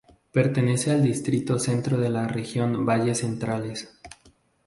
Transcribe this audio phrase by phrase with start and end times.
[0.31, 3.99] Pertenece al distrito centro de la región valles centrales.